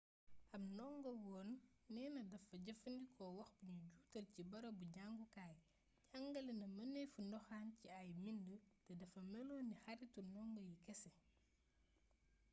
ab 0.55 0.61
ndongowoon 0.73 1.49
neena 1.93 2.21
dafa 2.31 2.55
jëfandikoo 2.65 3.31
wax 3.39 3.51
bu 3.63 3.69
nu 3.79 3.83
juutal 3.93 4.25
ci 4.33 4.41
bërëbu 4.51 4.83
jàngukaay 4.95 5.55
jàngale 6.09 6.51
na 6.59 6.67
mënefu 6.77 7.19
ndoxaan 7.23 7.67
ci 7.79 7.87
ay 7.99 8.09
bind 8.23 8.45
te 8.85 8.91
dafa 9.01 9.19
melon 9.31 9.63
ni 9.69 9.75
xaritu 9.83 10.19
ndongo 10.29 10.59
yi 10.69 10.75
kese 10.85 11.11